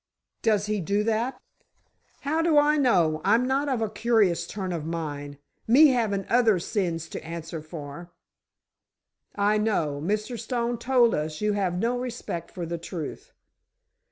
[0.41, 1.39] "Does he do that?"
[2.21, 3.21] "How do I know?
[3.23, 8.09] I'm not of a curious turn of mind, me havin' other sins to answer for."
[9.35, 10.01] "I know.
[10.03, 10.39] Mr.
[10.39, 13.31] Stone told us you have no respect for the truth."